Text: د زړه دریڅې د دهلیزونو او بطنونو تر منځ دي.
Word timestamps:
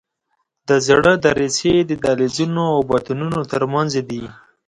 د 0.67 0.69
زړه 0.87 1.11
دریڅې 1.25 1.75
د 1.89 1.91
دهلیزونو 2.03 2.63
او 2.73 2.79
بطنونو 2.89 3.41
تر 3.51 3.61
منځ 3.73 3.91
دي. 4.09 4.23